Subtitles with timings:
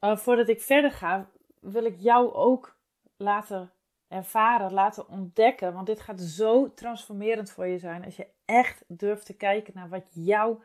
[0.00, 1.26] uh, voordat ik verder ga,
[1.60, 2.76] wil ik jou ook
[3.16, 3.70] laten
[4.08, 5.72] ervaren, laten ontdekken.
[5.72, 9.88] Want dit gaat zo transformerend voor je zijn als je echt durft te kijken naar
[9.88, 10.60] wat jouw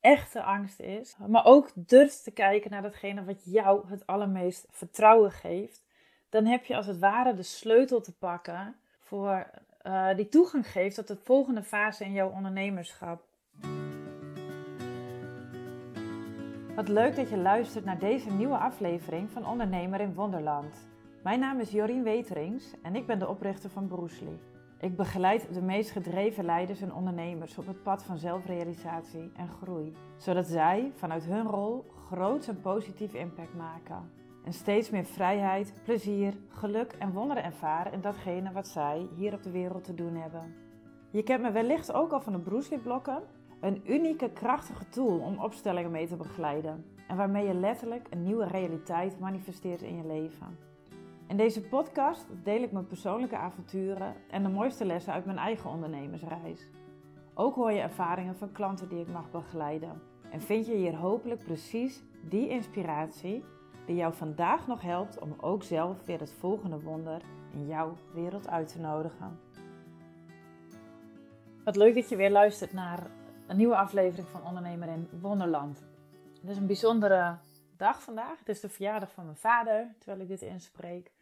[0.00, 1.16] echte angst is.
[1.26, 5.82] Maar ook durft te kijken naar datgene wat jou het allermeest vertrouwen geeft.
[6.28, 9.50] Dan heb je als het ware de sleutel te pakken voor
[9.82, 13.27] uh, die toegang geeft tot de volgende fase in jouw ondernemerschap.
[16.78, 20.88] Wat leuk dat je luistert naar deze nieuwe aflevering van Ondernemer in Wonderland.
[21.22, 24.38] Mijn naam is Jorien Weterings en ik ben de oprichter van Broesli.
[24.80, 29.96] Ik begeleid de meest gedreven leiders en ondernemers op het pad van zelfrealisatie en groei,
[30.16, 34.10] zodat zij vanuit hun rol groots en positief impact maken.
[34.44, 39.42] En steeds meer vrijheid, plezier, geluk en wonderen ervaren in datgene wat zij hier op
[39.42, 40.54] de wereld te doen hebben.
[41.10, 43.22] Je kent me wellicht ook al van de Broesli-blokken,
[43.60, 48.46] een unieke, krachtige tool om opstellingen mee te begeleiden en waarmee je letterlijk een nieuwe
[48.46, 50.58] realiteit manifesteert in je leven.
[51.26, 55.70] In deze podcast deel ik mijn persoonlijke avonturen en de mooiste lessen uit mijn eigen
[55.70, 56.68] ondernemersreis.
[57.34, 60.00] Ook hoor je ervaringen van klanten die ik mag begeleiden.
[60.30, 63.44] En vind je hier hopelijk precies die inspiratie
[63.86, 67.22] die jou vandaag nog helpt om ook zelf weer het volgende wonder
[67.52, 69.38] in jouw wereld uit te nodigen.
[71.64, 73.10] Wat leuk dat je weer luistert naar
[73.48, 75.78] een nieuwe aflevering van Ondernemer in Wonderland.
[76.40, 77.38] Het is een bijzondere
[77.76, 78.38] dag vandaag.
[78.38, 81.12] Het is de verjaardag van mijn vader, terwijl ik dit inspreek.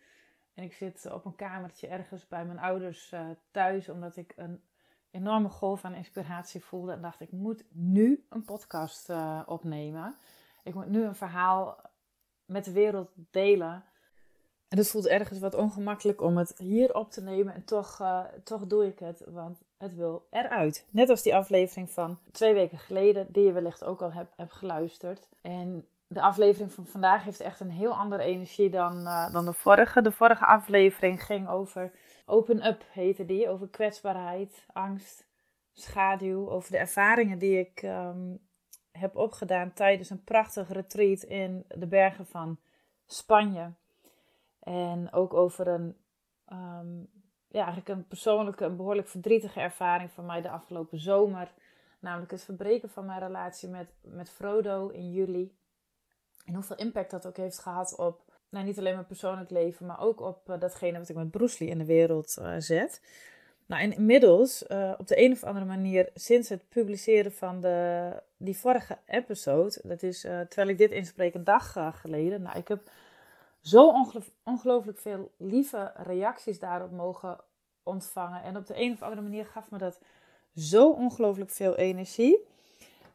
[0.55, 4.63] En ik zit op een kamertje ergens bij mijn ouders uh, thuis, omdat ik een
[5.11, 6.93] enorme golf aan inspiratie voelde.
[6.93, 10.17] En dacht, ik moet nu een podcast uh, opnemen.
[10.63, 11.81] Ik moet nu een verhaal
[12.45, 13.85] met de wereld delen.
[14.69, 17.55] En het voelt ergens wat ongemakkelijk om het hier op te nemen.
[17.55, 20.87] En toch, uh, toch doe ik het, want het wil eruit.
[20.91, 25.29] Net als die aflevering van twee weken geleden, die je wellicht ook al hebt, geluisterd.
[25.41, 29.53] En de aflevering van vandaag heeft echt een heel andere energie dan, uh, dan de
[29.53, 30.03] vorige.
[30.03, 31.93] De vorige aflevering ging over
[32.27, 33.49] Open Up, heette die.
[33.49, 35.27] Over kwetsbaarheid, angst,
[35.73, 36.51] schaduw.
[36.51, 38.39] Over de ervaringen die ik um,
[38.93, 42.59] heb opgedaan tijdens een prachtig retreat in de bergen van
[43.07, 43.73] Spanje.
[44.61, 45.97] En ook over een,
[46.53, 47.09] um,
[47.49, 51.53] ja, eigenlijk een persoonlijke, een behoorlijk verdrietige ervaring van mij de afgelopen zomer.
[51.99, 55.57] Namelijk het verbreken van mijn relatie met, met Frodo in juli.
[56.45, 60.01] En hoeveel impact dat ook heeft gehad op, nou, niet alleen mijn persoonlijk leven, maar
[60.01, 63.03] ook op uh, datgene wat ik met Bruce Lee in de wereld uh, zet.
[63.67, 68.11] Nou, en inmiddels, uh, op de een of andere manier, sinds het publiceren van de,
[68.37, 72.43] die vorige episode, dat is terwijl ik dit inspreek een dag geleden.
[72.43, 72.91] Nou, ik heb
[73.67, 74.07] zo
[74.45, 77.41] ongelooflijk veel lieve reacties daarop mogen
[77.83, 78.43] ontvangen.
[78.43, 80.01] En op de een of andere manier gaf me dat
[80.55, 82.47] zo ongelooflijk veel energie.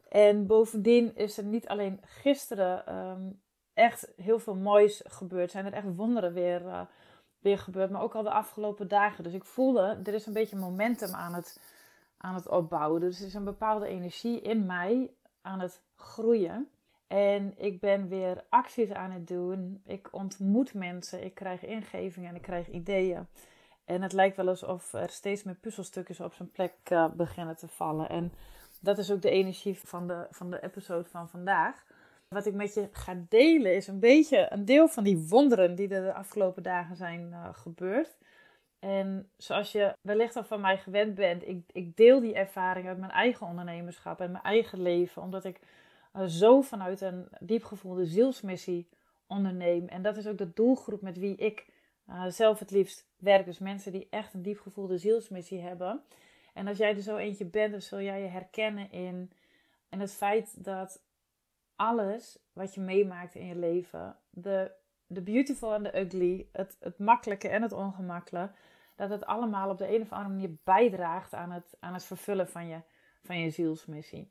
[0.09, 3.41] En bovendien is er niet alleen gisteren um,
[3.73, 5.51] echt heel veel moois gebeurd.
[5.51, 6.81] Zijn er echt wonderen weer, uh,
[7.39, 7.89] weer gebeurd.
[7.89, 9.23] Maar ook al de afgelopen dagen.
[9.23, 11.59] Dus ik voelde, er is een beetje momentum aan het,
[12.17, 13.01] aan het opbouwen.
[13.01, 16.69] Dus er is een bepaalde energie in mij aan het groeien.
[17.11, 19.81] En ik ben weer acties aan het doen.
[19.85, 21.23] Ik ontmoet mensen.
[21.23, 23.27] Ik krijg ingevingen en ik krijg ideeën.
[23.85, 27.67] En het lijkt wel alsof er steeds meer puzzelstukjes op zijn plek uh, beginnen te
[27.67, 28.09] vallen.
[28.09, 28.33] En
[28.79, 31.83] dat is ook de energie van de, van de episode van vandaag.
[32.27, 35.89] Wat ik met je ga delen is een beetje een deel van die wonderen die
[35.89, 38.17] er de afgelopen dagen zijn uh, gebeurd.
[38.79, 42.97] En zoals je wellicht al van mij gewend bent, ik, ik deel die ervaring uit
[42.97, 45.59] mijn eigen ondernemerschap en mijn eigen leven, omdat ik
[46.27, 48.89] zo vanuit een diep gevoelde zielsmissie
[49.27, 49.87] onderneem.
[49.87, 51.67] En dat is ook de doelgroep met wie ik
[52.09, 53.45] uh, zelf het liefst werk.
[53.45, 56.03] Dus mensen die echt een diep gevoelde zielsmissie hebben.
[56.53, 59.31] En als jij er zo eentje bent, dan zul jij je herkennen in,
[59.89, 61.03] in het feit dat
[61.75, 64.71] alles wat je meemaakt in je leven, de,
[65.07, 68.53] de beautiful en de ugly, het, het makkelijke en het ongemakkelijke,
[68.95, 72.47] dat het allemaal op de een of andere manier bijdraagt aan het, aan het vervullen
[72.47, 72.81] van je,
[73.21, 74.29] van je zielsmissie.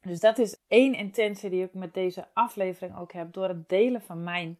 [0.00, 4.02] Dus dat is één intentie die ik met deze aflevering ook heb, door het delen
[4.02, 4.58] van mijn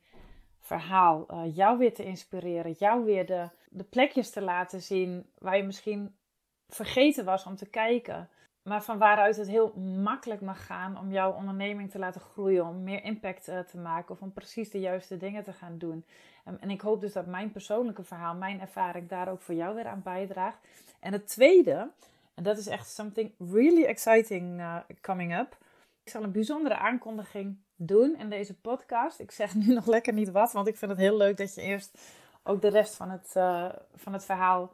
[0.60, 5.56] verhaal, uh, jou weer te inspireren, jou weer de, de plekjes te laten zien waar
[5.56, 6.16] je misschien
[6.68, 8.28] vergeten was om te kijken.
[8.62, 9.72] Maar van waaruit het heel
[10.02, 14.14] makkelijk mag gaan om jouw onderneming te laten groeien, om meer impact uh, te maken
[14.14, 16.04] of om precies de juiste dingen te gaan doen.
[16.48, 19.74] Um, en ik hoop dus dat mijn persoonlijke verhaal, mijn ervaring daar ook voor jou
[19.74, 20.58] weer aan bijdraagt.
[21.00, 21.90] En het tweede,
[22.34, 25.56] en dat is echt something really exciting uh, coming up.
[26.06, 29.20] Ik zal een bijzondere aankondiging doen in deze podcast.
[29.20, 31.60] Ik zeg nu nog lekker niet wat, want ik vind het heel leuk dat je
[31.60, 31.98] eerst
[32.42, 34.72] ook de rest van het, uh, van het verhaal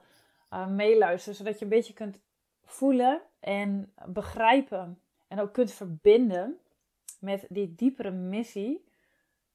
[0.53, 2.21] uh, meeluisteren, zodat je een beetje kunt
[2.65, 6.59] voelen en begrijpen en ook kunt verbinden
[7.21, 8.85] met die diepere missie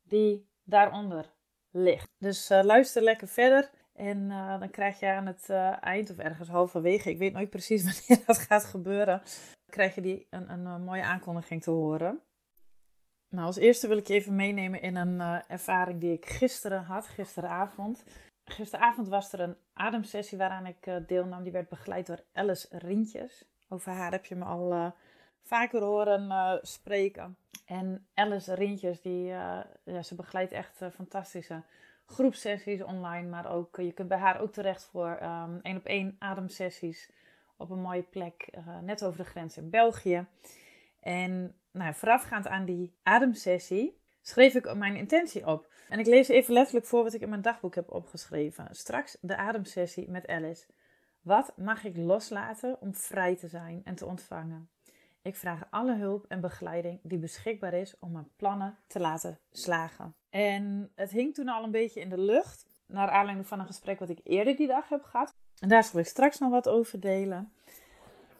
[0.03, 1.33] die daaronder
[1.71, 2.09] ligt.
[2.17, 3.69] Dus uh, luister lekker verder.
[3.93, 5.49] En dan krijg je aan het
[5.81, 9.21] eind of ergens halverwege, ik weet nooit precies wanneer dat gaat gebeuren,
[9.69, 12.21] krijg je die een, een, mooie aankondiging te horen.
[13.29, 17.07] Nou, als eerste wil ik je even meenemen in een ervaring die ik gisteren had,
[17.07, 18.03] gisteravond.
[18.45, 21.43] Gisteravond was er een ademsessie waaraan ik deelnam.
[21.43, 23.45] Die werd begeleid door Alice Rientjes.
[23.69, 24.93] Over haar heb je me al
[25.41, 27.37] vaker horen spreken.
[27.65, 31.63] En Alice Rientjes, die, ja, ze begeleidt echt fantastische
[32.07, 36.15] groepsessies online, maar ook je kunt bij haar ook terecht voor um, één op één
[36.19, 37.11] ademsessies
[37.57, 40.27] op een mooie plek uh, net over de grens in België.
[40.99, 45.73] En nou, voorafgaand aan die ademsessie schreef ik mijn intentie op.
[45.89, 48.67] En ik lees even letterlijk voor wat ik in mijn dagboek heb opgeschreven.
[48.71, 50.65] Straks de ademsessie met Alice.
[51.21, 54.69] Wat mag ik loslaten om vrij te zijn en te ontvangen?
[55.21, 60.15] Ik vraag alle hulp en begeleiding die beschikbaar is om mijn plannen te laten slagen.
[60.29, 63.99] En het hing toen al een beetje in de lucht, naar aanleiding van een gesprek
[63.99, 65.35] wat ik eerder die dag heb gehad.
[65.59, 67.51] En daar zal ik straks nog wat over delen.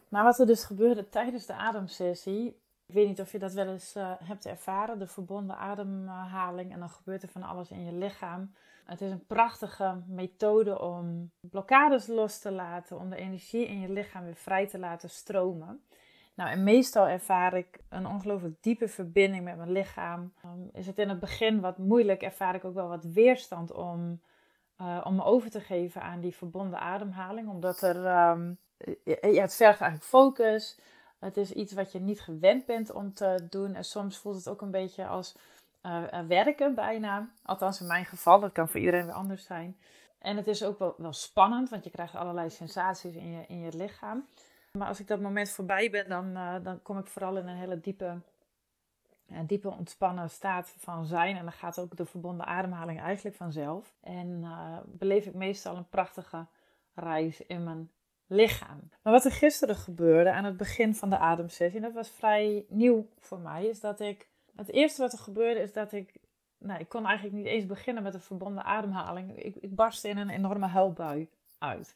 [0.09, 2.47] Maar wat er dus gebeurde tijdens de ademsessie,
[2.85, 6.73] ik weet niet of je dat wel eens uh, hebt ervaren, de verbonden ademhaling.
[6.73, 8.53] En dan gebeurt er van alles in je lichaam.
[8.85, 13.89] Het is een prachtige methode om blokkades los te laten, om de energie in je
[13.89, 15.81] lichaam weer vrij te laten stromen.
[16.33, 20.33] Nou, en meestal ervaar ik een ongelooflijk diepe verbinding met mijn lichaam.
[20.45, 24.21] Um, is het in het begin wat moeilijk, ervaar ik ook wel wat weerstand om,
[24.81, 27.49] uh, om me over te geven aan die verbonden ademhaling.
[27.49, 28.57] Omdat er, um,
[29.03, 30.79] ja, het vergt eigenlijk focus.
[31.19, 33.75] Het is iets wat je niet gewend bent om te doen.
[33.75, 35.35] En soms voelt het ook een beetje als
[35.83, 37.29] uh, werken bijna.
[37.43, 39.77] Althans in mijn geval, dat kan voor iedereen weer anders zijn.
[40.19, 43.59] En het is ook wel, wel spannend, want je krijgt allerlei sensaties in je, in
[43.59, 44.27] je lichaam.
[44.71, 46.33] Maar als ik dat moment voorbij ben, dan,
[46.63, 48.19] dan kom ik vooral in een hele diepe,
[49.45, 51.35] diepe ontspannen staat van zijn.
[51.35, 53.95] En dan gaat ook de verbonden ademhaling eigenlijk vanzelf.
[54.01, 56.45] En uh, beleef ik meestal een prachtige
[56.93, 57.91] reis in mijn
[58.27, 58.89] lichaam.
[59.01, 63.07] Maar wat er gisteren gebeurde aan het begin van de ademsessie, dat was vrij nieuw
[63.19, 64.27] voor mij, is dat ik.
[64.55, 66.13] Het eerste wat er gebeurde is dat ik.
[66.57, 69.43] Nou, ik kon eigenlijk niet eens beginnen met een verbonden ademhaling.
[69.43, 71.95] Ik, ik barstte in een enorme huilbui uit.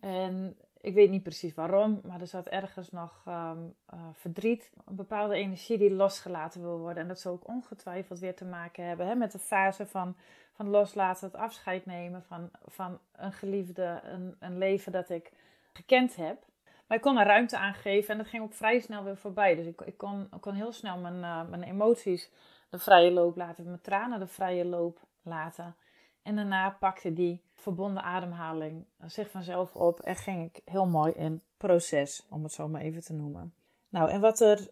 [0.00, 4.72] En ik weet niet precies waarom, maar er zat ergens nog ehm, eh, verdriet.
[4.84, 7.02] Een bepaalde energie die losgelaten wil worden.
[7.02, 10.16] En dat zou ook ongetwijfeld weer te maken hebben hè, met de fase van,
[10.52, 15.32] van loslaten, het afscheid nemen van, van een geliefde, een, een leven dat ik
[15.72, 16.44] gekend heb.
[16.86, 19.54] Maar ik kon er ruimte aan geven en dat ging ook vrij snel weer voorbij.
[19.54, 22.30] Dus ik, ik, kon, ik kon heel snel mijn, uh, mijn emoties
[22.70, 25.76] de vrije loop laten, mijn tranen de vrije loop laten.
[26.22, 31.42] En daarna pakte die verbonden ademhaling zich vanzelf op en ging ik heel mooi in
[31.56, 33.54] proces, om het zo maar even te noemen.
[33.88, 34.68] Nou, en wat er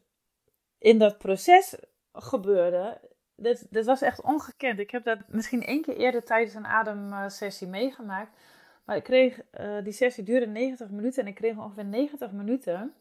[0.79, 1.77] in dat proces
[2.13, 3.01] gebeurde,
[3.37, 4.79] dit, was echt ongekend.
[4.79, 8.39] Ik heb dat misschien één keer eerder tijdens een ademsessie meegemaakt.
[8.85, 12.95] Maar ik kreeg, uh, die sessie duurde 90 minuten en ik kreeg ongeveer 90 minuten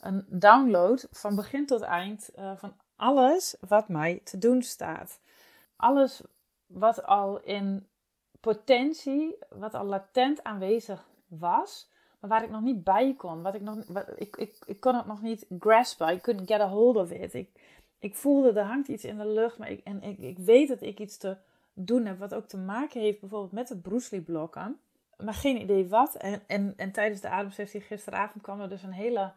[0.00, 5.20] een download van begin tot eind uh, van alles wat mij te doen staat.
[5.76, 6.22] Alles
[6.66, 7.86] wat al in
[8.40, 11.88] potentie, wat al latent aanwezig was,
[12.20, 13.42] maar waar ik nog niet bij kon.
[13.42, 13.76] Wat ik, nog,
[14.16, 16.14] ik, ik, ik kon het nog niet graspen.
[16.14, 17.34] I couldn't get a hold of it.
[17.34, 17.48] Ik,
[17.98, 20.82] ik voelde, er hangt iets in de lucht, maar ik, en ik, ik weet dat
[20.82, 21.36] ik iets te
[21.72, 24.80] doen heb, wat ook te maken heeft bijvoorbeeld met de Bruce blokken.
[25.16, 26.14] Maar geen idee wat.
[26.14, 29.32] En, en, en tijdens de ademsessie gisteravond kwam er dus een hele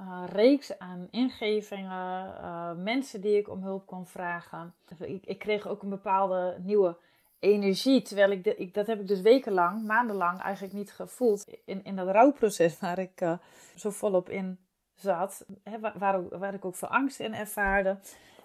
[0.00, 4.74] uh, reeks aan ingevingen, uh, mensen die ik om hulp kon vragen.
[4.98, 6.96] Ik, ik, kreeg ook een bepaalde nieuwe
[7.44, 12.08] energie, terwijl ik, dat heb ik dus wekenlang, maandenlang eigenlijk niet gevoeld in, in dat
[12.08, 13.38] rouwproces waar ik uh,
[13.74, 14.58] zo volop in
[14.94, 17.98] zat, hè, waar, waar, ik ook veel angst in ervaarde.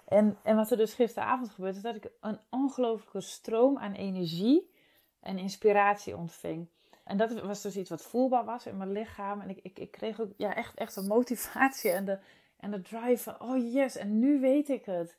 [0.07, 4.71] En, en wat er dus gisteravond gebeurde, is dat ik een ongelooflijke stroom aan energie
[5.19, 6.67] en inspiratie ontving.
[7.03, 9.41] En dat was dus iets wat voelbaar was in mijn lichaam.
[9.41, 12.19] En ik, ik, ik kreeg ook ja, echt, echt een motivatie en de,
[12.59, 15.17] en de drive van, oh yes, en nu weet ik het.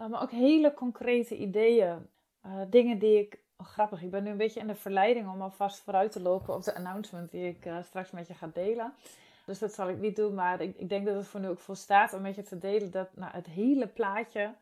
[0.00, 2.06] Uh, maar ook hele concrete ideeën.
[2.46, 5.42] Uh, dingen die ik, oh, grappig, ik ben nu een beetje in de verleiding om
[5.42, 8.92] alvast vooruit te lopen op de announcement die ik uh, straks met je ga delen.
[9.46, 11.58] Dus dat zal ik niet doen, maar ik, ik denk dat het voor nu ook
[11.58, 14.54] volstaat om met je te delen dat nou, het hele plaatje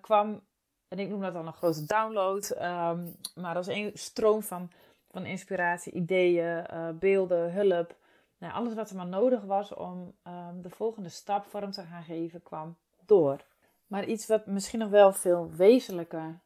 [0.00, 0.40] kwam.
[0.88, 2.50] En ik noem dat dan een grote download.
[2.50, 4.70] Um, maar als een stroom van
[5.12, 6.66] van inspiratie, ideeën,
[6.98, 7.96] beelden, hulp.
[8.38, 12.02] Nou, alles wat er maar nodig was om um, de volgende stap vorm te gaan
[12.02, 13.44] geven, kwam door.
[13.86, 16.38] Maar iets wat misschien nog wel veel wezenlijker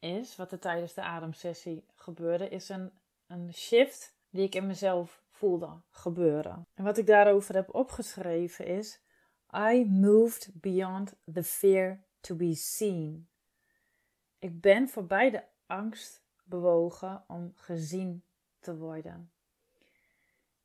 [0.00, 2.92] is, wat er tijdens de ademsessie gebeurde, is een,
[3.26, 6.66] een shift die ik in mezelf voelde gebeuren.
[6.74, 9.00] En wat ik daarover heb opgeschreven is:
[9.54, 13.28] I moved beyond the fear to be seen.
[14.38, 18.24] Ik ben voorbij de angst bewogen om gezien
[18.58, 19.32] te worden.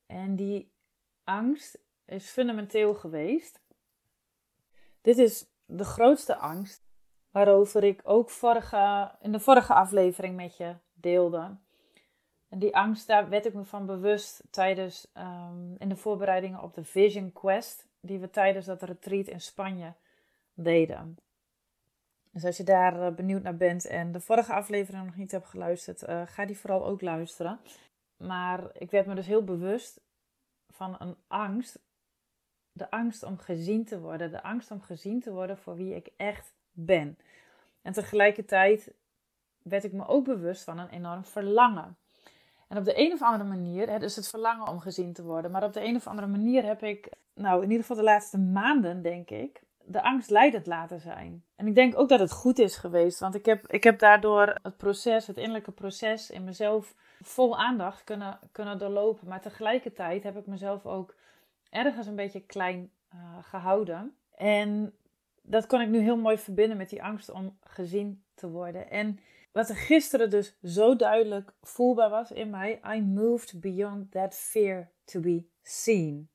[0.05, 0.71] En die
[1.23, 3.61] angst is fundamenteel geweest.
[5.01, 6.84] Dit is de grootste angst
[7.35, 11.55] waarover ik ook vorige, in de vorige aflevering met je deelde.
[12.49, 16.73] En die angst, daar werd ik me van bewust tijdens um, in de voorbereidingen op
[16.73, 19.93] de Vision Quest, die we tijdens dat retreat in Spanje
[20.53, 21.17] deden.
[22.31, 25.47] Dus als je daar eh, benieuwd naar bent en de vorige aflevering nog niet hebt
[25.47, 27.59] geluisterd, uh, ga die vooral ook luisteren.
[28.17, 30.01] Maar ik werd me dus heel bewust
[30.69, 31.79] van een angst.
[32.71, 34.31] De angst om gezien te worden.
[34.31, 37.17] De angst om gezien te worden voor wie ik echt ben.
[37.81, 38.93] En tegelijkertijd
[39.61, 41.97] werd ik me ook bewust van een enorm verlangen.
[42.67, 45.51] En op de een of andere manier, hè, dus het verlangen om gezien te worden,
[45.51, 48.37] maar op de een of andere manier heb ik, nou in ieder geval de laatste
[48.37, 51.43] maanden, denk ik, de angst leidend laten zijn.
[51.55, 54.59] En ik denk ook dat het goed is geweest, want ik heb, ik heb daardoor
[54.61, 59.27] het proces, het innerlijke proces in mezelf vol aandacht kunnen, kunnen doorlopen.
[59.27, 61.15] Maar tegelijkertijd heb ik mezelf ook
[61.69, 64.15] ergens een beetje klein uh, gehouden.
[64.35, 64.93] En
[65.45, 68.89] dat kon ik nu heel mooi verbinden met die angst om gezien te worden.
[68.89, 69.19] En
[69.51, 74.89] wat er gisteren dus zo duidelijk voelbaar was in mij, I moved beyond that fear
[75.05, 76.29] to be seen.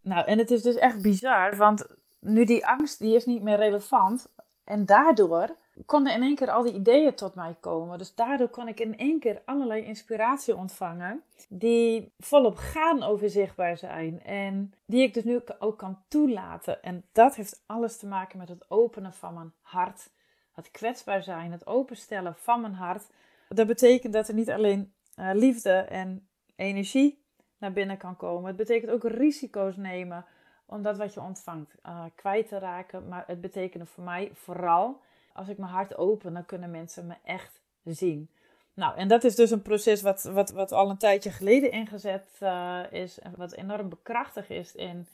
[0.00, 1.86] Nou, en het is dus echt bizar, want
[2.18, 4.32] nu die angst, die is niet meer relevant.
[4.64, 5.56] En daardoor
[5.86, 7.98] konden in één keer al die ideeën tot mij komen.
[7.98, 11.22] Dus daardoor kon ik in één keer allerlei inspiratie ontvangen.
[11.48, 14.22] Die volop gaan over zichtbaar zijn.
[14.22, 16.82] En die ik dus nu ook kan toelaten.
[16.82, 20.10] En dat heeft alles te maken met het openen van mijn hart.
[20.52, 23.06] Het kwetsbaar zijn, het openstellen van mijn hart.
[23.48, 27.24] Dat betekent dat er niet alleen uh, liefde en energie
[27.58, 28.46] naar binnen kan komen.
[28.46, 30.24] Het betekent ook risico's nemen
[30.66, 33.08] om dat wat je ontvangt uh, kwijt te raken.
[33.08, 35.00] Maar het betekende voor mij vooral,
[35.40, 38.30] als ik mijn hart open, dan kunnen mensen me echt zien.
[38.74, 42.26] Nou, en dat is dus een proces wat, wat, wat al een tijdje geleden ingezet
[42.42, 43.18] uh, is.
[43.18, 45.06] En wat enorm bekrachtigd is in,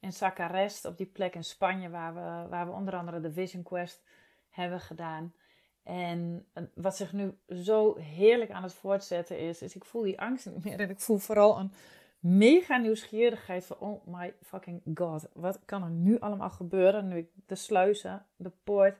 [0.00, 3.62] in Sacarest, op die plek in Spanje, waar we, waar we onder andere de Vision
[3.62, 4.02] Quest
[4.50, 5.34] hebben gedaan.
[5.82, 10.46] En wat zich nu zo heerlijk aan het voortzetten is, is ik voel die angst
[10.46, 10.80] niet meer.
[10.80, 11.72] En ik voel vooral een
[12.18, 17.28] mega nieuwsgierigheid van, oh my fucking god, wat kan er nu allemaal gebeuren nu ik
[17.46, 18.98] de sluizen, de poort,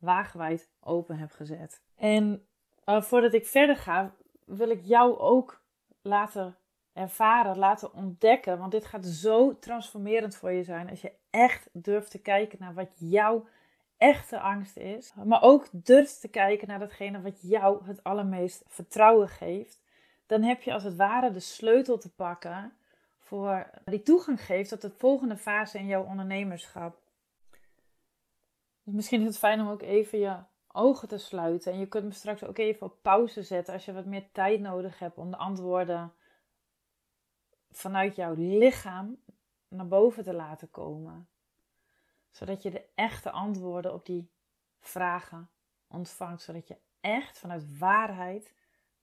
[0.00, 1.82] wagenwijd open heb gezet.
[1.96, 2.46] En
[2.86, 4.14] uh, voordat ik verder ga,
[4.44, 5.62] wil ik jou ook
[6.02, 6.56] laten
[6.92, 12.10] ervaren, laten ontdekken, want dit gaat zo transformerend voor je zijn als je echt durft
[12.10, 13.46] te kijken naar wat jouw
[13.96, 19.28] echte angst is, maar ook durft te kijken naar datgene wat jou het allermeest vertrouwen
[19.28, 19.80] geeft
[20.30, 22.72] dan heb je als het ware de sleutel te pakken
[23.18, 26.99] voor die toegang geeft tot de volgende fase in jouw ondernemerschap.
[28.84, 30.36] Dus misschien is het fijn om ook even je
[30.72, 31.72] ogen te sluiten.
[31.72, 34.60] En je kunt me straks ook even op pauze zetten als je wat meer tijd
[34.60, 36.12] nodig hebt om de antwoorden
[37.70, 39.22] vanuit jouw lichaam
[39.68, 41.28] naar boven te laten komen.
[42.30, 44.30] Zodat je de echte antwoorden op die
[44.80, 45.50] vragen
[45.88, 46.42] ontvangt.
[46.42, 48.54] Zodat je echt vanuit waarheid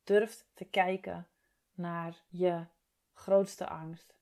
[0.03, 1.27] durft te kijken
[1.73, 2.65] naar je
[3.13, 4.15] grootste angst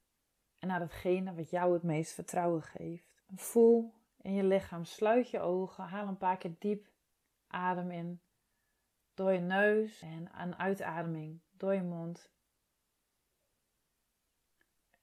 [0.60, 3.24] en naar hetgene wat jou het meest vertrouwen geeft.
[3.36, 3.94] Voel
[4.26, 6.88] in je lichaam, sluit je ogen, haal een paar keer diep
[7.48, 8.22] adem in
[9.14, 12.30] door je neus en een uitademing door je mond.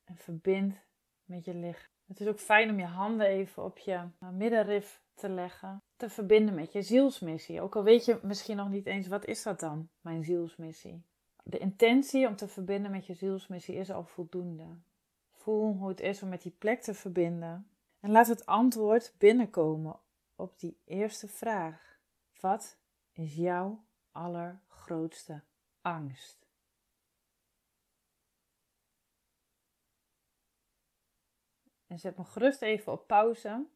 [0.05, 0.81] En verbind
[1.25, 1.91] met je lichaam.
[2.07, 5.83] Het is ook fijn om je handen even op je middenrif te leggen.
[5.97, 7.61] Te verbinden met je zielsmissie.
[7.61, 11.03] Ook al weet je misschien nog niet eens wat is dat dan, mijn zielsmissie.
[11.45, 14.79] De intentie om te verbinden met je zielsmissie is al voldoende.
[15.31, 17.67] Voel hoe het is om met die plek te verbinden.
[18.03, 20.01] En laat het antwoord binnenkomen
[20.37, 21.99] op die eerste vraag.
[22.41, 22.79] Wat
[23.13, 25.43] is jouw allergrootste
[25.81, 26.47] angst?
[31.87, 33.67] En zet me gerust even op pauze.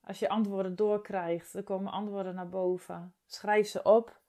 [0.00, 3.14] Als je antwoorden doorkrijgt, er komen antwoorden naar boven.
[3.26, 4.20] Schrijf ze op.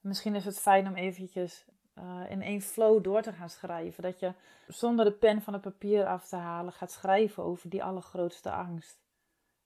[0.00, 1.66] Misschien is het fijn om eventjes
[1.98, 4.02] uh, in één flow door te gaan schrijven.
[4.02, 4.34] Dat je
[4.66, 9.00] zonder de pen van het papier af te halen gaat schrijven over die allergrootste angst.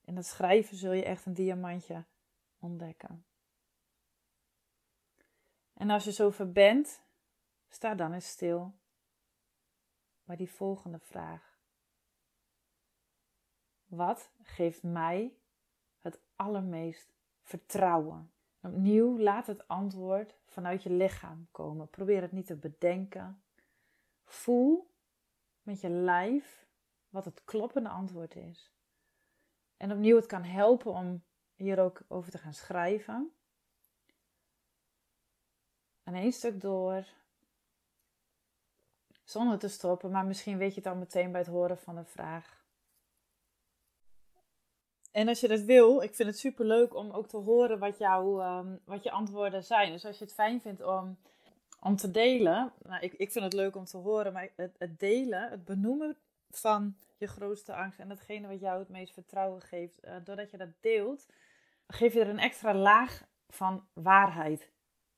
[0.05, 2.03] In dat schrijven zul je echt een diamantje
[2.59, 3.25] ontdekken.
[5.73, 7.01] En als je zover bent,
[7.69, 8.73] sta dan eens stil
[10.23, 11.57] bij die volgende vraag.
[13.85, 15.37] Wat geeft mij
[15.99, 18.32] het allermeest vertrouwen?
[18.63, 21.89] Opnieuw, laat het antwoord vanuit je lichaam komen.
[21.89, 23.43] Probeer het niet te bedenken.
[24.23, 24.91] Voel
[25.61, 26.67] met je lijf
[27.09, 28.71] wat het kloppende antwoord is.
[29.77, 31.23] En opnieuw, het kan helpen om
[31.55, 33.33] hier ook over te gaan schrijven.
[36.03, 37.05] en één stuk door.
[39.23, 42.05] Zonder te stoppen, maar misschien weet je het al meteen bij het horen van de
[42.05, 42.62] vraag.
[45.13, 47.97] En als je dat wil, ik vind het super leuk om ook te horen wat,
[47.97, 49.91] jouw, um, wat je antwoorden zijn.
[49.91, 51.17] Dus als je het fijn vindt om,
[51.79, 54.99] om te delen, nou, ik, ik vind het leuk om te horen, maar het, het
[54.99, 56.17] delen, het benoemen
[56.49, 60.57] van je grootste angst en datgene wat jou het meest vertrouwen geeft, uh, doordat je
[60.57, 61.27] dat deelt,
[61.87, 64.71] geef je er een extra laag van waarheid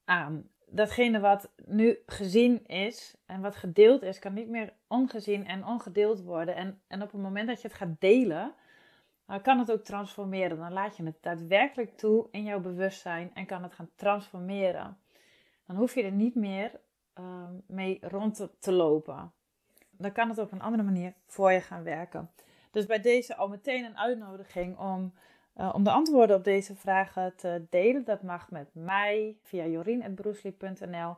[0.05, 0.49] aan.
[0.65, 6.21] Datgene wat nu gezien is en wat gedeeld is, kan niet meer ongezien en ongedeeld
[6.21, 6.55] worden.
[6.55, 8.53] En, en op het moment dat je het gaat delen,
[9.29, 10.57] uh, kan het ook transformeren.
[10.57, 14.97] Dan laat je het daadwerkelijk toe in jouw bewustzijn en kan het gaan transformeren.
[15.67, 16.71] Dan hoef je er niet meer
[17.19, 17.25] uh,
[17.67, 19.33] mee rond te, lopen
[19.97, 22.31] dan kan het op een andere manier voor je gaan werken.
[22.71, 25.13] Dus bij deze al meteen een uitnodiging om,
[25.57, 28.03] uh, om de antwoorden op deze vragen te delen.
[28.03, 31.15] Dat mag met mij via jorien.broesli.nl.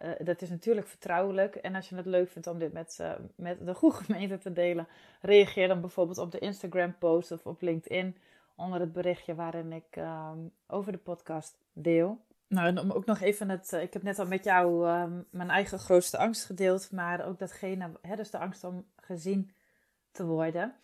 [0.00, 1.54] Eh, dat is natuurlijk vertrouwelijk.
[1.54, 4.52] En als je het leuk vindt om dit met, uh, met de goede gemeente te
[4.52, 4.88] delen,
[5.20, 8.16] reageer dan bijvoorbeeld op de Instagram post of op LinkedIn
[8.56, 10.32] onder het berichtje waarin ik uh,
[10.66, 12.20] over de podcast deel.
[12.48, 13.72] Nou, en om ook nog even het.
[13.72, 17.38] Eh, ik heb net al met jou ehm, mijn eigen grootste angst gedeeld, maar ook
[17.38, 19.50] datgene, hè, dus de angst om gezien
[20.10, 20.74] te worden.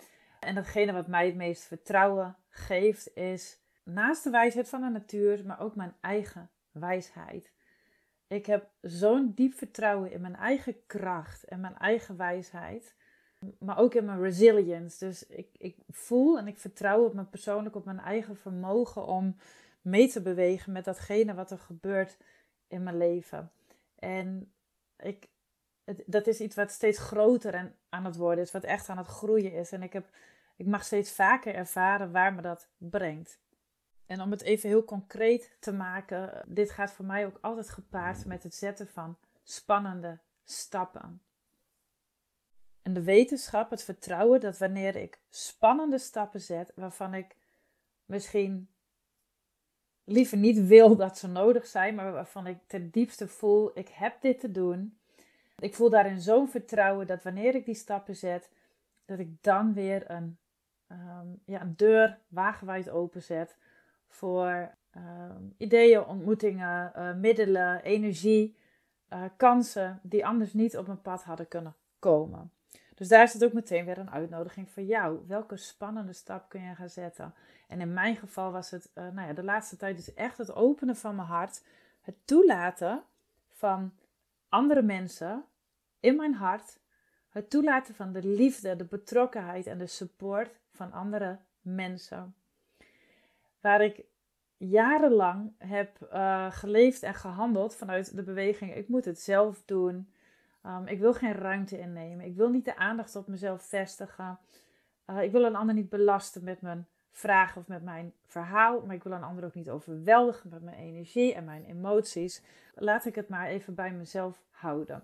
[0.40, 5.46] En datgene wat mij het meest vertrouwen geeft, is naast de wijsheid van de natuur,
[5.46, 7.52] maar ook mijn eigen wijsheid.
[8.28, 12.94] Ik heb zo'n diep vertrouwen in mijn eigen kracht en mijn eigen wijsheid,
[13.58, 15.04] maar ook in mijn resilience.
[15.04, 19.36] Dus ik, ik voel en ik vertrouw op mijn persoonlijk, op mijn eigen vermogen om
[19.82, 22.16] mee te bewegen met datgene wat er gebeurt
[22.68, 23.50] in mijn leven.
[23.98, 24.52] En
[24.98, 25.28] ik,
[25.84, 28.98] het, dat is iets wat steeds groter en aan het worden is, wat echt aan
[28.98, 29.72] het groeien is.
[29.72, 30.08] En ik, heb,
[30.56, 33.38] ik mag steeds vaker ervaren waar me dat brengt.
[34.06, 38.24] En om het even heel concreet te maken, dit gaat voor mij ook altijd gepaard
[38.24, 41.20] met het zetten van spannende stappen.
[42.82, 47.36] En de wetenschap, het vertrouwen dat wanneer ik spannende stappen zet, waarvan ik
[48.04, 48.68] misschien
[50.04, 54.20] liever niet wil dat ze nodig zijn, maar waarvan ik ten diepste voel, ik heb
[54.20, 54.98] dit te doen.
[55.58, 58.50] Ik voel daarin zo'n vertrouwen dat wanneer ik die stappen zet,
[59.04, 60.38] dat ik dan weer een,
[60.88, 63.56] um, ja, een deur wagenwijd openzet
[64.08, 68.56] voor um, ideeën, ontmoetingen, uh, middelen, energie,
[69.12, 72.50] uh, kansen die anders niet op mijn pad hadden kunnen komen.
[72.94, 75.20] Dus daar zit ook meteen weer een uitnodiging voor jou.
[75.26, 77.34] Welke spannende stap kun je gaan zetten?
[77.68, 80.54] En in mijn geval was het, uh, nou ja, de laatste tijd dus echt het
[80.54, 81.64] openen van mijn hart.
[82.00, 83.02] Het toelaten
[83.50, 83.92] van
[84.48, 85.44] andere mensen
[86.00, 86.78] in mijn hart.
[87.28, 92.34] Het toelaten van de liefde, de betrokkenheid en de support van andere mensen.
[93.66, 94.04] Waar ik
[94.56, 100.12] jarenlang heb uh, geleefd en gehandeld vanuit de beweging: ik moet het zelf doen.
[100.66, 102.24] Um, ik wil geen ruimte innemen.
[102.24, 104.38] Ik wil niet de aandacht op mezelf vestigen.
[105.06, 108.80] Uh, ik wil een ander niet belasten met mijn vragen of met mijn verhaal.
[108.86, 112.42] Maar ik wil een ander ook niet overweldigen met mijn energie en mijn emoties.
[112.74, 115.02] Laat ik het maar even bij mezelf houden.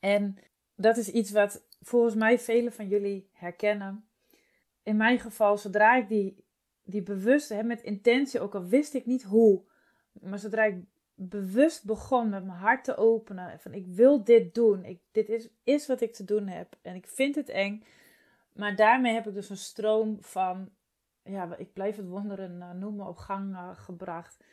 [0.00, 0.38] En
[0.74, 4.06] dat is iets wat volgens mij velen van jullie herkennen.
[4.82, 6.44] In mijn geval, zodra ik die,
[6.86, 9.62] die bewust, hè, met intentie, ook al wist ik niet hoe,
[10.12, 10.84] maar zodra ik
[11.16, 13.60] bewust begon met mijn hart te openen.
[13.60, 14.84] Van ik wil dit doen.
[14.84, 16.76] Ik, dit is, is wat ik te doen heb.
[16.82, 17.82] En ik vind het eng.
[18.52, 20.70] Maar daarmee heb ik dus een stroom van,
[21.22, 24.44] ja, ik blijf het wonderen uh, noemen, op gang uh, gebracht.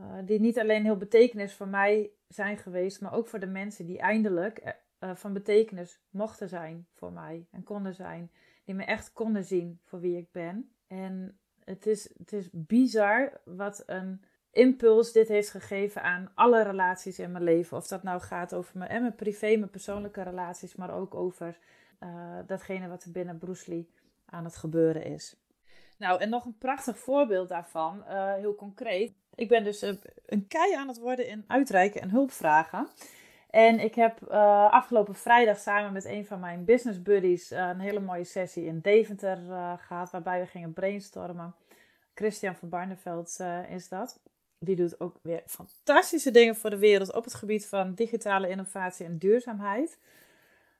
[0.00, 3.86] Uh, die niet alleen heel betekenis voor mij zijn geweest, maar ook voor de mensen
[3.86, 8.30] die eindelijk van betekenis mochten zijn voor mij en konden zijn.
[8.64, 10.74] Die me echt konden zien voor wie ik ben.
[10.86, 17.18] En het is, het is bizar wat een impuls dit heeft gegeven aan alle relaties
[17.18, 17.76] in mijn leven.
[17.76, 21.58] Of dat nou gaat over mijn, en mijn privé, mijn persoonlijke relaties, maar ook over
[22.00, 23.86] uh, datgene wat er binnen Bruce
[24.26, 25.36] aan het gebeuren is.
[25.98, 29.12] Nou, en nog een prachtig voorbeeld daarvan, uh, heel concreet.
[29.34, 29.94] Ik ben dus uh,
[30.26, 32.88] een kei aan het worden in uitreiken en hulpvragen.
[33.50, 34.22] En ik heb
[34.70, 39.38] afgelopen vrijdag samen met een van mijn business buddies een hele mooie sessie in Deventer
[39.78, 41.54] gehad, waarbij we gingen brainstormen.
[42.14, 44.20] Christian van Barneveld is dat
[44.58, 49.06] die doet ook weer fantastische dingen voor de wereld op het gebied van digitale innovatie
[49.06, 49.98] en duurzaamheid.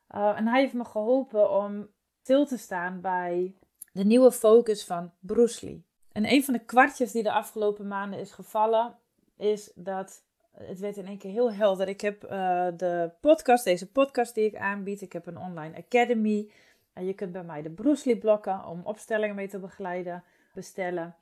[0.09, 1.88] En hij heeft me geholpen om
[2.22, 3.55] stil te staan bij
[3.92, 5.85] de nieuwe focus van Bruce Lee.
[6.12, 8.98] En een van de kwartjes die de afgelopen maanden is gevallen,
[9.37, 10.24] is dat
[10.58, 11.88] het werd in één keer heel helder.
[11.88, 12.30] Ik heb uh,
[12.76, 15.00] de podcast, deze podcast die ik aanbied.
[15.00, 16.50] Ik heb een online academy.
[16.92, 21.14] En je kunt bij mij de Bruce Lee blokken om opstellingen mee te begeleiden, bestellen.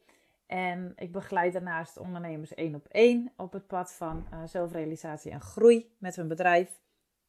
[0.46, 5.40] En ik begeleid daarnaast ondernemers één op één op het pad van uh, zelfrealisatie en
[5.40, 6.80] groei met hun bedrijf.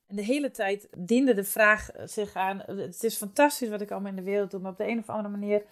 [0.08, 4.10] En de hele tijd diende de vraag zich aan: het is fantastisch wat ik allemaal
[4.10, 5.64] in de wereld doe, maar op de een of andere manier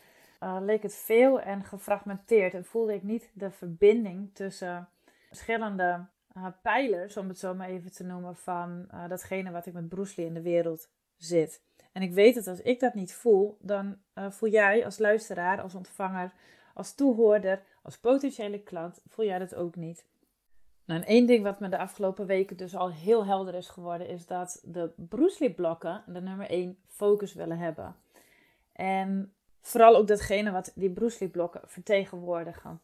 [0.61, 2.53] leek het veel en gefragmenteerd.
[2.53, 4.89] En voelde ik niet de verbinding tussen
[5.27, 6.05] verschillende
[6.37, 9.89] uh, pijlers, om het zo maar even te noemen, van uh, datgene wat ik met
[9.89, 11.61] Bruce Lee in de wereld zit.
[11.91, 15.75] En ik weet dat als ik dat niet voel, dan voel jij als luisteraar, als
[15.75, 16.33] ontvanger,
[16.73, 20.05] als toehoorder, als potentiële klant, voel jij dat ook niet.
[20.85, 24.07] Nou, en één ding wat me de afgelopen weken dus al heel helder is geworden,
[24.07, 27.95] is dat de Bruce Lee blokken de nummer 1 focus willen hebben.
[28.71, 32.81] En vooral ook datgene wat die Bruce Lee blokken vertegenwoordigen.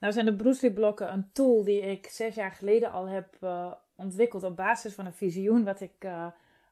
[0.00, 3.36] Nou zijn de Bruce Lee blokken een tool die ik zes jaar geleden al heb
[3.40, 6.26] uh, ontwikkeld op basis van een visioen wat ik, uh,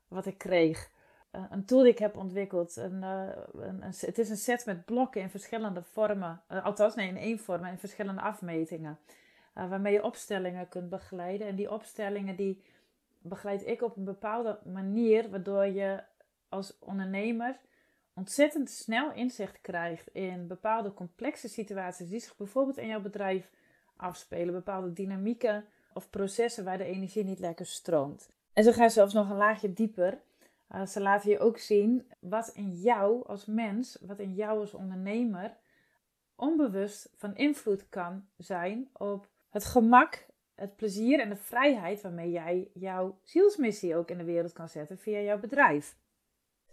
[0.08, 0.90] wat ik kreeg.
[1.32, 2.76] Uh, een tool die ik heb ontwikkeld.
[2.76, 6.40] Een, een, het is een set met blokken in verschillende vormen.
[6.46, 8.98] althans, nee, in één vorm in verschillende afmetingen.
[9.52, 11.46] waarmee je opstellingen kunt begeleiden.
[11.46, 12.62] En die opstellingen die
[13.18, 15.30] begeleid ik op een bepaalde manier.
[15.30, 16.02] Waardoor je
[16.48, 17.58] als ondernemer
[18.18, 23.50] ontzettend snel inzicht krijgt in bepaalde complexe situaties die zich bijvoorbeeld in jouw bedrijf
[23.96, 28.30] afspelen, bepaalde dynamieken of processen waar de energie niet lekker stroomt.
[28.52, 30.20] En ze gaan zelfs nog een laagje dieper.
[30.70, 34.74] Uh, ze laten je ook zien wat in jou als mens, wat in jou als
[34.74, 35.56] ondernemer
[36.36, 42.70] onbewust van invloed kan zijn op het gemak, het plezier en de vrijheid waarmee jij
[42.74, 45.96] jouw zielsmissie ook in de wereld kan zetten via jouw bedrijf.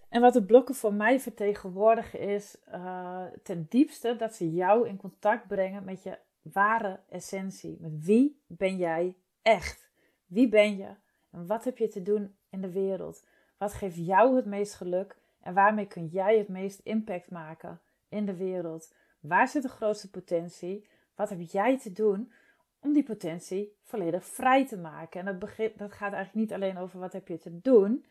[0.10, 4.98] En wat de blokken voor mij vertegenwoordigen is uh, ten diepste dat ze jou in
[4.98, 7.78] contact brengen met je ware essentie.
[7.80, 9.90] Met wie ben jij echt?
[10.26, 10.90] Wie ben je?
[11.32, 13.26] En wat heb je te doen in de wereld?
[13.58, 15.18] Wat geeft jou het meest geluk?
[15.42, 18.94] En waarmee kun jij het meest impact maken in de wereld?
[19.20, 20.88] Waar zit de grootste potentie?
[21.16, 22.32] Wat heb jij te doen
[22.80, 25.20] om die potentie volledig vrij te maken?
[25.20, 28.06] En dat, begint, dat gaat eigenlijk niet alleen over wat heb je te doen,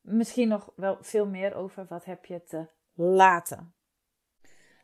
[0.00, 3.74] misschien nog wel veel meer over wat heb je te laten.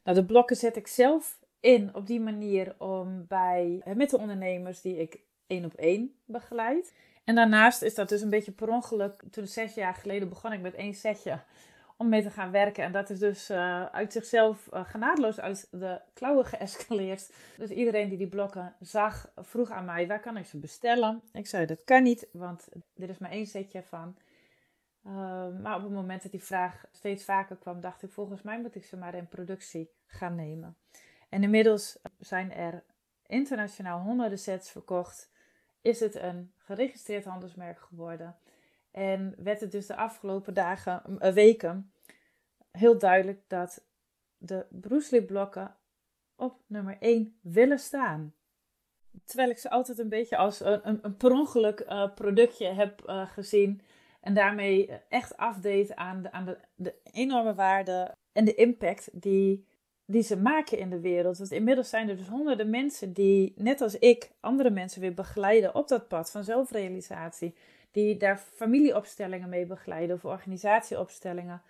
[0.04, 4.18] Nou, de blokken zet ik zelf in op die manier om bij, eh, met de
[4.18, 6.94] ondernemers die ik één op één begeleid.
[7.24, 9.22] En daarnaast is dat dus een beetje per ongeluk.
[9.30, 11.40] Toen zes jaar geleden begon ik met één setje
[11.96, 12.84] om mee te gaan werken.
[12.84, 17.32] En dat is dus uh, uit zichzelf uh, genadeloos uit de klauwen geëscaleerd.
[17.56, 21.22] Dus iedereen die die blokken zag, vroeg aan mij: waar kan ik ze bestellen?
[21.32, 24.16] Ik zei: dat kan niet, want er is maar één setje van.
[25.06, 28.60] Ehm, maar op het moment dat die vraag steeds vaker kwam, dacht ik: volgens mij
[28.60, 30.76] moet ik ze maar in productie gaan nemen.
[31.28, 32.84] En inmiddels zijn er
[33.26, 35.30] internationaal honderden sets verkocht.
[35.80, 38.36] Is het een geregistreerd handelsmerk geworden?
[38.90, 41.92] En werd het dus de afgelopen dagen, uh, weken,
[42.70, 43.84] heel duidelijk dat
[44.38, 45.76] de Bruce blokken
[46.36, 48.34] op nummer 1 willen staan.
[49.24, 53.02] Terwijl ik ze altijd een beetje als een, een, een per ongeluk uh, productje heb
[53.06, 53.80] uh, gezien.
[54.26, 59.64] En daarmee echt afdeed aan, de, aan de, de enorme waarde en de impact die,
[60.04, 61.38] die ze maken in de wereld.
[61.38, 65.74] Want inmiddels zijn er dus honderden mensen die, net als ik, andere mensen weer begeleiden
[65.74, 67.54] op dat pad van zelfrealisatie.
[67.90, 71.62] Die daar familieopstellingen mee begeleiden of organisatieopstellingen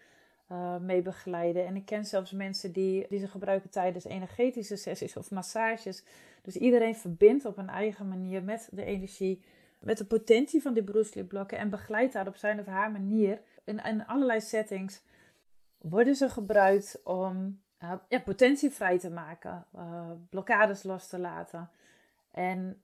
[0.53, 1.66] uh, mee begeleiden.
[1.66, 6.05] En ik ken zelfs mensen die, die ze gebruiken tijdens energetische sessies of massages.
[6.42, 9.42] Dus iedereen verbindt op een eigen manier met de energie
[9.79, 13.41] met de potentie van die Bruce blokken en begeleidt daar op zijn of haar manier.
[13.65, 15.03] In, allerlei settings
[15.79, 21.71] worden ze gebruikt om uh, ja, potentie vrij te maken, uh, blokkades los te laten.
[22.31, 22.83] En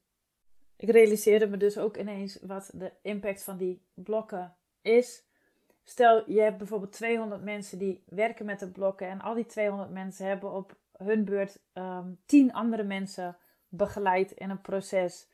[0.77, 5.25] ik realiseerde me dus ook ineens wat de impact van die blokken is.
[5.85, 9.91] Stel, je hebt bijvoorbeeld 200 mensen die werken met de blokken en al die 200
[9.91, 13.37] mensen hebben op hun beurt um, ehm, 10 andere mensen
[13.69, 15.29] begeleid in een proces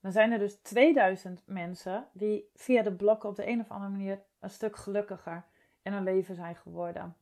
[0.00, 3.90] dan zijn er dus 2000 mensen die via de blokken op de een of andere
[3.90, 5.44] manier een stuk gelukkiger
[5.82, 7.16] in hun leven zijn geworden.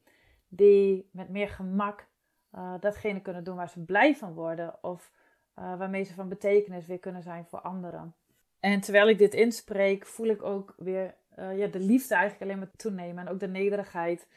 [0.49, 2.07] Die met meer gemak
[2.55, 5.13] uh, datgene kunnen doen waar ze blij van worden of
[5.59, 8.15] uh, waarmee ze van betekenis weer kunnen zijn voor anderen.
[8.61, 12.59] En terwijl ik dit inspreek, voel ik ook weer uh, ja, de liefde eigenlijk alleen
[12.59, 13.27] maar toenemen.
[13.27, 14.29] En ook de nederigheid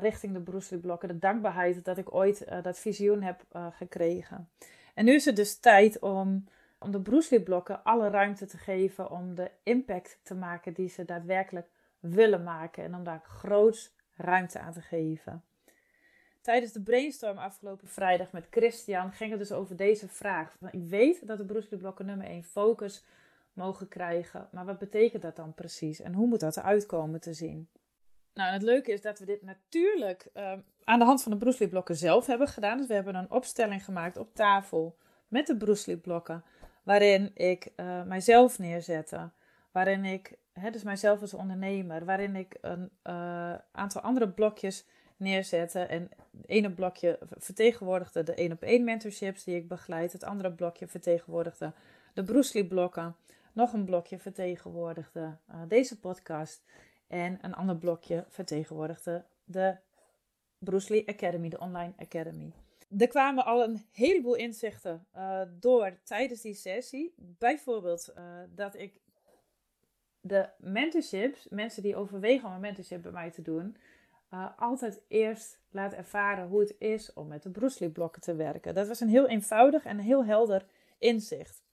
[0.00, 1.08] richting de broesliblokken.
[1.08, 4.48] De dankbaarheid dat ik ooit dat visioen heb gekregen.
[4.94, 6.44] En nu is het dus tijd om
[6.78, 11.68] om de broeslieblokken alle ruimte te geven om de impact te maken die ze daadwerkelijk
[12.00, 15.44] willen maken en om daar groots ruimte aan te geven.
[16.40, 20.56] Tijdens de brainstorm afgelopen vrijdag met Christian ging het dus over deze vraag.
[20.70, 23.04] Ik weet dat de broeslieblokken nummer 1 focus
[23.52, 27.32] mogen krijgen, maar wat betekent dat dan precies en hoe moet dat eruit komen te
[27.32, 27.68] zien?
[28.34, 31.38] Nou, en het leuke is dat we dit natuurlijk ehm, aan de hand van de
[31.38, 32.78] Bruce blokken zelf hebben gedaan.
[32.78, 34.96] Dus we hebben een opstelling gemaakt op tafel
[35.28, 36.44] met de Bruce blokken,
[36.86, 39.30] waarin ik uh, mijzelf neerzette,
[39.70, 45.80] waarin ik, hè, dus mijzelf als ondernemer, waarin ik een uh, aantal andere blokjes neerzette.
[45.80, 50.12] En het ene blokje vertegenwoordigde de één op één mentorships die ik begeleid.
[50.12, 51.72] Het andere blokje vertegenwoordigde
[52.14, 53.16] de Bruce blokken.
[53.52, 56.64] Nog een blokje vertegenwoordigde uh, deze podcast.
[57.06, 59.76] En een ander blokje vertegenwoordigde de
[60.58, 62.52] Bruce Lee Academy, de online academy.
[62.98, 67.14] Er kwamen al een heleboel inzichten uh, door tijdens die sessie.
[67.16, 69.00] Bijvoorbeeld uh, dat ik
[70.20, 73.76] de mentorships, mensen die overwegen om een mentorship bij mij te doen,
[74.30, 78.74] uh, altijd eerst laat ervaren hoe het is om met de Bruce blokken te werken.
[78.74, 80.66] Dat was een heel eenvoudig en heel helder
[80.98, 81.64] inzicht.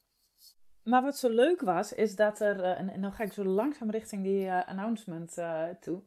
[0.84, 3.90] Maar wat zo leuk was, is dat er, en, en dan ga ik zo langzaam
[3.90, 5.38] richting die announcement
[5.80, 6.02] toe,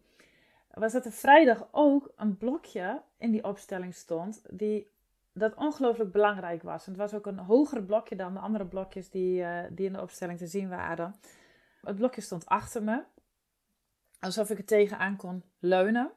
[0.71, 4.95] was dat er vrijdag ook een blokje in die opstelling stond die
[5.39, 6.87] dat ongelooflijk belangrijk was.
[6.87, 10.01] En het was ook een hoger blokje dan de andere blokjes die, die in de
[10.01, 11.15] opstelling te zien waren.
[11.83, 13.03] Het blokje stond achter me,
[14.21, 16.13] alsof ik er tegenaan kon leunen.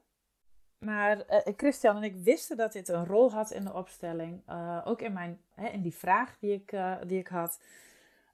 [0.80, 4.42] Maar uh, Christian en ik wisten dat dit een rol had in de opstelling.
[4.50, 6.78] Uh, ook in, mijn, hè, in die vraag die ik,
[7.08, 7.62] die ik had.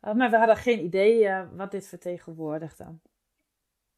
[0.01, 2.85] maar we hadden geen idee wat dit vertegenwoordigde.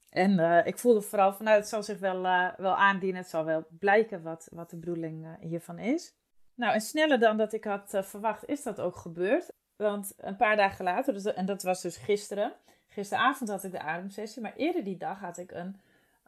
[0.09, 2.21] En ik voelde vooral van, nou, het zal zich wel,
[2.57, 3.21] wel aandienen.
[3.21, 6.15] Het zal wel blijken wat, wat de bedoeling hiervan is.
[6.57, 9.51] Nou, en sneller dan dat ik had verwacht is dat ook gebeurd.
[9.75, 12.53] Want een paar dagen later, dus, en dat was dus gisteren.
[12.87, 14.41] Gisteravond had ik de ademsessie.
[14.41, 15.81] Maar eerder die dag had ik een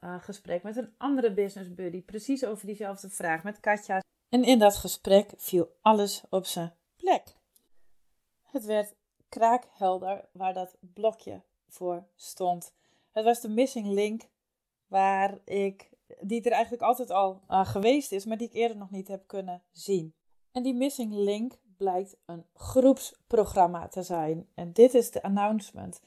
[0.04, 2.02] uh, gesprek met een andere business buddy.
[2.02, 4.02] Precies over diezelfde vraag met Katja.
[4.30, 7.24] En in dat gesprek viel alles op zijn plek.
[8.44, 8.96] Het werd
[9.30, 12.74] kraakhelder waar dat blokje voor stond.
[13.12, 14.22] Het was de missing link
[14.88, 15.90] waar ik,
[16.20, 19.28] die er eigenlijk altijd al uh, geweest is, maar die ik eerder nog niet heb
[19.28, 20.14] kunnen zien.
[20.60, 24.48] En die missing link blijkt een groepsprogramma te zijn.
[24.54, 26.02] En dit is de announcement.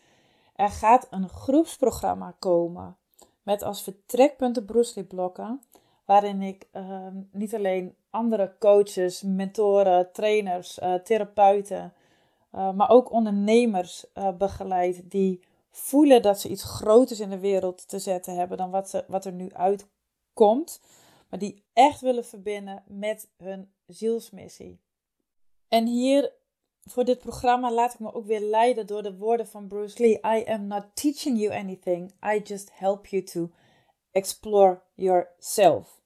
[0.56, 2.96] Er gaat een groepsprogramma komen
[3.42, 5.62] met als vertrekpunt de Bruce blokken,
[6.04, 11.92] waarin ik uh, niet alleen andere coaches, mentoren, trainers, uh, therapeuten,
[12.54, 17.88] uh, maar ook ondernemers uh, begeleid die voelen dat ze iets groters in de wereld
[17.88, 20.80] te zetten hebben dan wat, ze, wat er nu uitkomt,
[21.28, 24.80] maar die echt willen verbinden met hun zielsmissie.
[25.68, 26.32] En hier
[26.84, 30.38] voor dit programma laat ik me ook weer leiden door de woorden van Bruce Lee.
[30.38, 32.14] I am not teaching you anything.
[32.24, 33.50] I just help you to
[34.10, 36.00] explore yourself.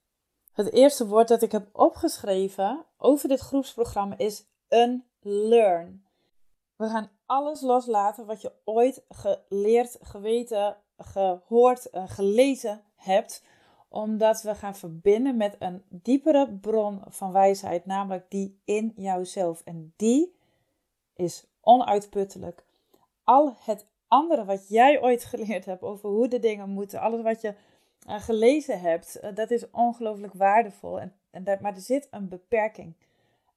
[0.53, 6.05] Het eerste woord dat ik heb opgeschreven over dit groepsprogramma is unlearn.
[6.77, 13.43] We gaan alles loslaten wat je ooit geleerd, geweten, gehoord, gelezen hebt,
[13.89, 19.63] omdat we gaan verbinden met een diepere bron van wijsheid, namelijk die in jouzelf.
[19.65, 20.35] En die
[21.15, 22.65] is onuitputtelijk.
[23.25, 27.41] Al het andere wat jij ooit geleerd hebt over hoe de dingen moeten, alles wat
[27.41, 27.55] je
[28.09, 31.01] uh, gelezen hebt, uh, dat is ongelooflijk waardevol.
[31.01, 32.95] En, en dat, maar er zit een beperking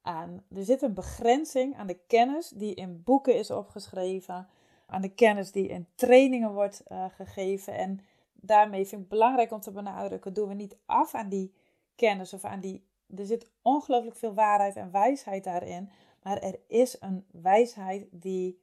[0.02, 0.44] aan.
[0.56, 4.48] Er zit een begrenzing aan de kennis die in boeken is opgeschreven,
[4.86, 7.74] aan de kennis die in trainingen wordt uh, gegeven.
[7.74, 8.00] En
[8.42, 11.54] daarmee vind ik belangrijk om te benadrukken: doen we niet af aan die
[11.96, 12.88] kennis of aan die.
[13.16, 15.90] Er zit ongelooflijk veel waarheid en wijsheid daarin.
[16.24, 18.62] Maar er is een wijsheid die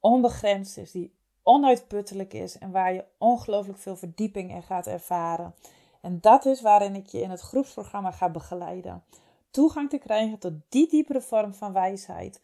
[0.00, 5.54] onbegrensd is, die onuitputtelijk is en waar je ongelooflijk veel verdieping in gaat ervaren.
[6.00, 9.04] En dat is waarin ik je in het groepsprogramma ga begeleiden.
[9.50, 12.40] Toegang te krijgen tot die diepere vorm van wijsheid.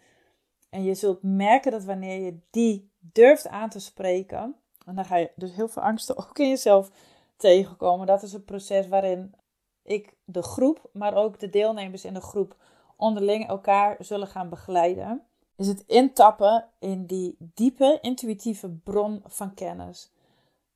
[0.70, 4.56] En je zult merken dat wanneer je die durft aan te spreken,
[4.90, 6.90] en dan ga je dus heel veel angsten ook in jezelf
[7.36, 8.06] tegenkomen.
[8.06, 9.34] Dat is een proces waarin
[9.82, 12.56] ik de groep, maar ook de deelnemers in de groep
[12.96, 15.22] onderling elkaar zullen gaan begeleiden,
[15.56, 20.12] is het intappen in die diepe intuïtieve bron van kennis.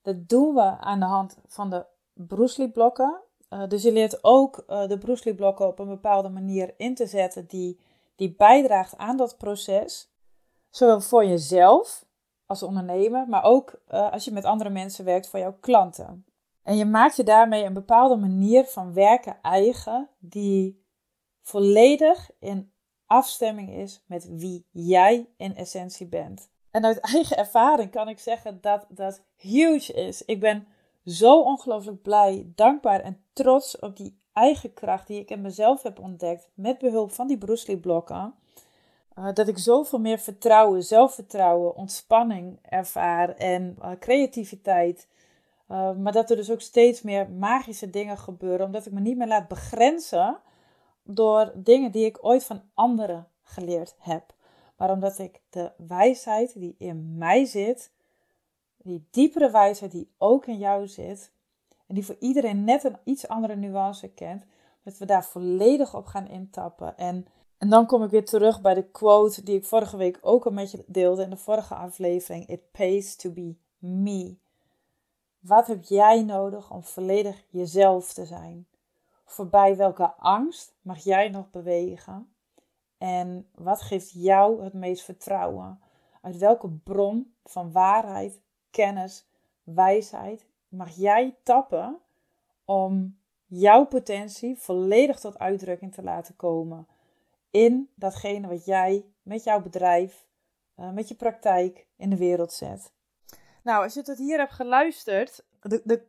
[0.03, 3.21] Dat doen we aan de hand van de Bruce blokken.
[3.51, 7.07] Uh, dus je leert ook uh, de Bruce blokken op een bepaalde manier in te
[7.07, 7.81] zetten die,
[8.17, 10.09] die bijdraagt aan dat proces.
[10.71, 12.05] Zowel voor jezelf
[12.47, 16.25] als ondernemer, maar ook uh, als je met andere mensen werkt voor jouw klanten.
[16.63, 20.85] En je maakt je daarmee een bepaalde manier van werken eigen die
[21.41, 22.73] volledig in
[23.07, 26.51] afstemming is met wie jij in essentie bent.
[26.71, 30.25] En uit eigen ervaring kan ik zeggen dat dat huge is.
[30.25, 30.67] Ik ben
[31.05, 35.99] zo ongelooflijk blij, dankbaar en trots op die eigen kracht die ik in mezelf heb
[35.99, 38.35] ontdekt met behulp van die Bruce blokken.
[39.19, 45.09] Uh, dat ik zoveel meer vertrouwen, zelfvertrouwen, ontspanning ervaar en uh, creativiteit.
[45.69, 49.17] Uh, maar dat er dus ook steeds meer magische dingen gebeuren, omdat ik me niet
[49.17, 50.39] meer laat begrenzen
[51.03, 54.35] door dingen die ik ooit van anderen geleerd heb.
[54.77, 57.91] Maar omdat ik de wijsheid die in mij zit,
[58.77, 61.33] die diepere wijsheid die ook in jou zit,
[61.87, 64.45] en die voor iedereen net een iets andere nuance kent,
[64.83, 66.99] dat we daar volledig op gaan intappen.
[66.99, 67.27] En,
[67.65, 70.53] en dan kom ik weer terug bij de quote die ik vorige week ook al
[70.53, 74.37] met je deelde in de vorige aflevering: It pays to be me.
[75.39, 78.67] Wat heb jij nodig om volledig jezelf te zijn?
[79.25, 82.35] Voorbij welke angst mag jij nog bewegen?
[82.99, 85.81] En wat geeft jou het meest vertrouwen?
[86.21, 89.27] Uit welke bron van waarheid, kennis,
[89.63, 91.99] wijsheid mag jij tappen
[92.65, 96.87] om jouw potentie volledig tot uitdrukking te laten komen
[97.55, 100.27] in datgene wat jij met jouw bedrijf,
[100.77, 102.93] uh, met je praktijk in de wereld zet.
[103.63, 105.45] Nou, als je tot hier hebt geluisterd,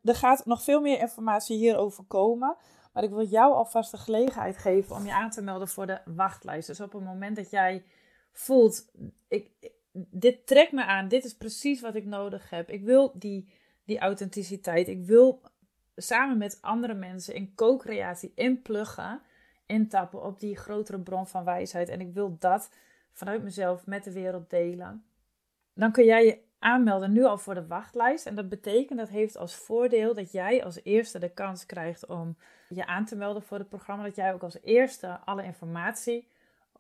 [0.04, 2.58] er gaat nog veel meer informatie hierover komen.
[2.94, 6.02] Maar ik wil jou alvast de gelegenheid geven om je aan te melden voor de
[6.06, 6.68] wachtlijst.
[6.68, 7.84] Dus op het moment dat jij
[8.32, 8.92] voelt,
[9.28, 12.70] ik, dit trekt me aan, dit is precies wat ik nodig heb.
[12.70, 13.54] Ik wil die,
[13.84, 14.88] die authenticiteit.
[14.88, 15.42] Ik wil
[15.96, 19.22] samen met andere mensen in co-creatie inpluggen,
[19.66, 21.90] intappen op die grotere bron van wijsheid.
[21.90, 22.70] En ik wil dat
[23.12, 25.06] vanuit mezelf met de wereld delen.
[25.74, 28.26] Dan kun jij je aanmelden nu al voor de wachtlijst.
[28.26, 32.38] En dat betekent, dat heeft als voordeel dat jij als eerste de kans krijgt om
[32.70, 34.04] je aan te melden voor het programma.
[34.04, 36.28] Dat jij ook als eerste alle informatie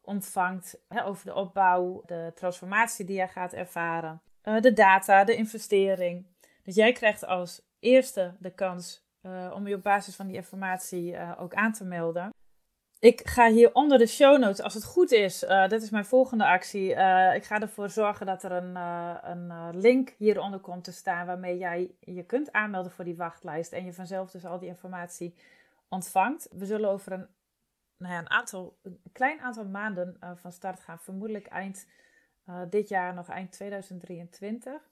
[0.01, 5.35] ontvangt hè, over de opbouw, de transformatie die jij gaat ervaren, uh, de data, de
[5.35, 6.25] investering.
[6.63, 11.11] Dus jij krijgt als eerste de kans uh, om je op basis van die informatie
[11.11, 12.33] uh, ook aan te melden.
[12.99, 16.05] Ik ga hier onder de show notes, als het goed is, uh, dit is mijn
[16.05, 16.89] volgende actie.
[17.35, 18.75] ik ga ervoor zorgen dat er een,
[19.31, 23.85] een link hieronder komt te staan waarmee jij je kunt aanmelden voor die wachtlijst en
[23.85, 25.35] je vanzelf dus al die informatie
[25.89, 26.47] ontvangt.
[26.51, 27.27] We zullen over een,
[27.97, 31.87] nou ja, een, aantal, een klein aantal maanden van start gaan, vermoedelijk eind
[32.69, 34.89] dit jaar, nog eind 2023.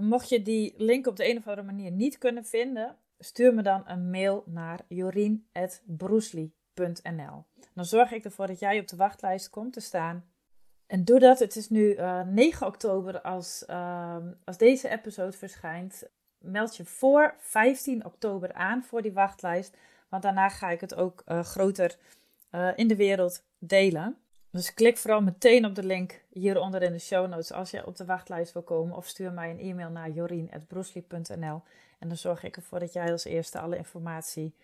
[0.00, 3.62] mocht je die link op de een of andere manier niet kunnen vinden, stuur me
[3.62, 4.80] dan een mail naar
[7.74, 10.24] Dan zorg ik ervoor dat jij op de wachtlijst komt te staan.
[10.86, 11.38] En doe dat.
[11.38, 16.08] Het is nu uh, eh, 9 oktober als, ehm, als deze episode verschijnt.
[16.38, 19.76] Meld je voor 15 oktober aan voor die wachtlijst.
[20.08, 21.96] Want daarna ga ik het ook uh, groter
[22.50, 24.16] uh, in de wereld delen.
[24.50, 27.96] Dus klik vooral meteen op de link hieronder in de show notes als je op
[27.96, 28.96] de wachtlijst wil komen.
[28.96, 31.62] Of stuur mij een e-mail naar jorien.broesli.nl.
[31.98, 34.54] En dan zorg ik ervoor dat jij als eerste alle informatie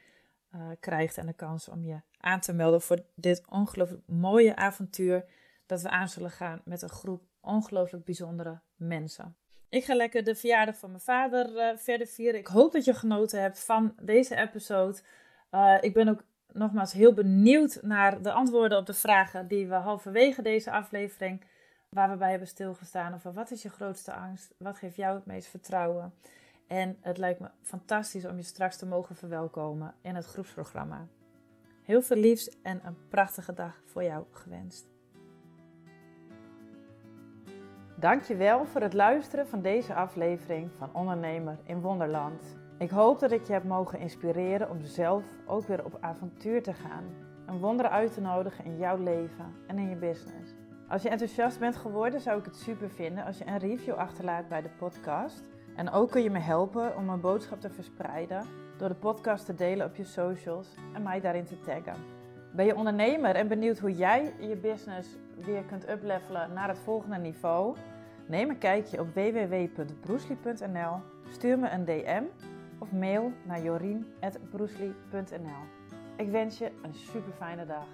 [0.54, 5.24] uh, krijgt en de kans om je aan te melden voor dit ongelooflijk mooie avontuur
[5.66, 9.36] dat we aan zullen gaan met een groep ongelooflijk bijzondere mensen.
[9.68, 12.40] Ik ga lekker de verjaardag van mijn vader uh, verder vieren.
[12.40, 14.98] Ik hoop dat je genoten hebt van deze episode.
[15.50, 19.74] Uh, ik ben ook nogmaals heel benieuwd naar de antwoorden op de vragen die we
[19.74, 21.44] halverwege deze aflevering,
[21.88, 23.14] waar we bij hebben stilgestaan.
[23.14, 24.54] Over wat is je grootste angst?
[24.58, 26.14] Wat geeft jou het meest vertrouwen?
[26.74, 31.06] En het lijkt me fantastisch om je straks te mogen verwelkomen in het groepsprogramma.
[31.82, 34.86] Heel veel liefs en een prachtige dag voor jou gewenst.
[37.96, 42.56] Dankjewel voor het luisteren van deze aflevering van Ondernemer in Wonderland.
[42.78, 46.72] Ik hoop dat ik je heb mogen inspireren om zelf ook weer op avontuur te
[46.72, 47.04] gaan.
[47.46, 50.54] Een wonder uit te nodigen in jouw leven en in je business.
[50.88, 54.48] Als je enthousiast bent geworden, zou ik het super vinden als je een review achterlaat
[54.48, 55.53] bij de podcast.
[55.76, 59.54] En ook kun je me helpen om mijn boodschap te verspreiden door de podcast te
[59.54, 61.96] delen op je socials en mij daarin te taggen.
[62.52, 67.16] Ben je ondernemer en benieuwd hoe jij je business weer kunt uplevelen naar het volgende
[67.16, 67.76] niveau?
[68.26, 72.22] Neem een kijkje op www.broesli.nl, stuur me een DM
[72.78, 75.62] of mail naar jorien.broesli.nl.
[76.16, 77.86] Ik wens je een super fijne dag.